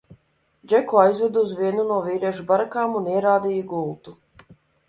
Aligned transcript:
Džeku 0.71 1.01
aizveda 1.01 1.43
uz 1.43 1.51
vienu 1.59 1.85
no 1.91 1.99
vīriešu 2.07 2.47
barakām 2.53 2.99
un 3.03 3.13
ierādīja 3.15 3.69
gultu. 3.75 4.19